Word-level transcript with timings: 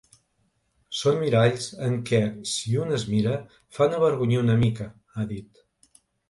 Són 0.99 1.19
miralls 1.23 1.67
en 1.87 1.97
què 2.11 2.21
si 2.53 2.73
un 2.85 2.95
es 2.97 3.05
mira, 3.11 3.37
fan 3.79 3.95
avergonyir 3.99 4.41
una 4.45 4.57
mica, 4.65 4.89
ha 5.21 5.29
dit. 5.35 5.63